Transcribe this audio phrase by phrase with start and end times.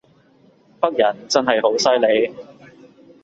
[0.79, 2.33] 北人真係好犀利